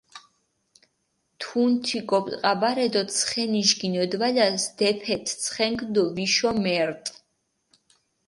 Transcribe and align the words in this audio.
თუნთი 1.41 1.99
გოპტყაბარე 2.11 2.87
დო 2.93 3.01
ცხენიშ 3.15 3.69
გინოდვალას 3.79 4.63
დეფეთჷ 4.77 5.33
ცხენქ 5.41 5.79
დო 5.93 6.03
ვიშ 6.15 6.35
მერტჷ. 6.63 7.13